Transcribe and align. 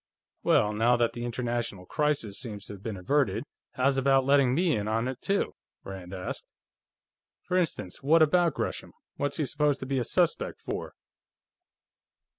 "Well, 0.41 0.73
now 0.73 0.97
that 0.97 1.13
the 1.13 1.25
international 1.25 1.85
crisis 1.85 2.39
seems 2.39 2.65
to 2.65 2.73
have 2.73 2.81
been 2.81 2.97
averted, 2.97 3.43
how's 3.73 3.99
about 3.99 4.25
letting 4.25 4.55
me 4.55 4.75
in 4.75 4.87
on 4.87 5.07
it, 5.07 5.21
too?" 5.21 5.53
Rand 5.83 6.11
asked. 6.11 6.43
"For 7.43 7.55
instance, 7.55 8.01
what 8.01 8.23
about 8.23 8.55
Gresham? 8.55 8.93
What's 9.17 9.37
he 9.37 9.45
supposed 9.45 9.79
to 9.81 9.85
be 9.85 9.99
a 9.99 10.03
suspect 10.03 10.59
for?" 10.59 10.95